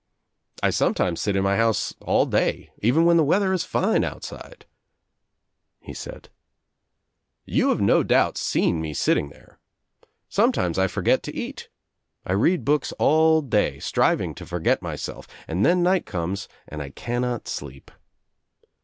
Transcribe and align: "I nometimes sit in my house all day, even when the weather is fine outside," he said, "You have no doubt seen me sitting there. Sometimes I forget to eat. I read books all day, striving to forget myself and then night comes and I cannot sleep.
"I 0.63 0.69
nometimes 0.71 1.21
sit 1.21 1.35
in 1.35 1.43
my 1.43 1.57
house 1.57 1.93
all 2.01 2.25
day, 2.25 2.71
even 2.81 3.05
when 3.05 3.17
the 3.17 3.23
weather 3.23 3.53
is 3.53 3.63
fine 3.63 4.03
outside," 4.03 4.65
he 5.79 5.93
said, 5.93 6.29
"You 7.45 7.69
have 7.69 7.81
no 7.81 8.01
doubt 8.01 8.35
seen 8.35 8.81
me 8.81 8.95
sitting 8.95 9.29
there. 9.29 9.59
Sometimes 10.27 10.79
I 10.79 10.87
forget 10.87 11.21
to 11.21 11.35
eat. 11.35 11.69
I 12.25 12.33
read 12.33 12.65
books 12.65 12.91
all 12.93 13.43
day, 13.43 13.77
striving 13.77 14.33
to 14.33 14.45
forget 14.47 14.81
myself 14.81 15.27
and 15.47 15.63
then 15.63 15.83
night 15.83 16.07
comes 16.07 16.47
and 16.67 16.81
I 16.81 16.89
cannot 16.89 17.47
sleep. 17.47 17.91